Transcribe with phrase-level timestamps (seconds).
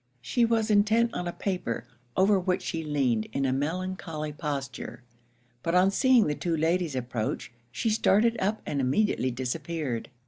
[0.19, 1.85] She was intent on a paper,
[2.17, 5.03] over which she leaned in a melancholy posture;
[5.61, 10.09] but on seeing the two ladies approach, she started up and immediately disappeared.